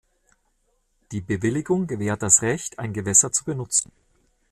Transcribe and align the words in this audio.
Die 1.11 1.21
Bewilligung 1.21 1.85
gewährt 1.85 2.23
das 2.23 2.41
Recht, 2.41 2.79
ein 2.79 2.91
Gewässer 2.91 3.31
zu 3.31 3.43
benutzen. 3.43 3.91